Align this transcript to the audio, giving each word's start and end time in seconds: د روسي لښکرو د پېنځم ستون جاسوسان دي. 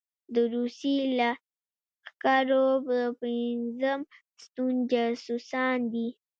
د 0.33 0.35
روسي 0.53 0.95
لښکرو 1.17 2.67
د 2.87 2.89
پېنځم 3.19 3.99
ستون 4.43 4.73
جاسوسان 4.91 5.77
دي. 5.93 6.07